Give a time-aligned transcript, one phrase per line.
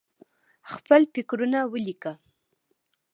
[0.71, 2.13] خپل فکرونه ولیکه.